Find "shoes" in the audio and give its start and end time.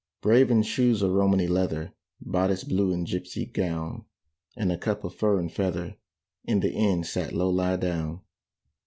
0.63-1.03